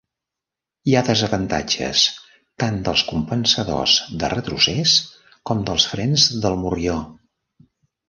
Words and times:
Hi 0.91 0.95
ha 0.99 1.03
desavantatges 1.09 2.05
tant 2.65 2.81
dels 2.89 3.05
compensadors 3.11 4.01
de 4.25 4.33
retrocés 4.35 4.97
com 5.53 5.65
dels 5.71 5.89
frens 5.95 6.29
del 6.49 6.63
morrió. 6.67 7.01